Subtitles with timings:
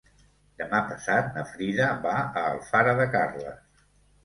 [0.61, 3.89] Demà passat na Frida va a Alfara de Carles.